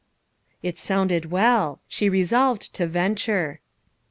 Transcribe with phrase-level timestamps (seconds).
[0.63, 3.59] It sounded well; she resolved to venture.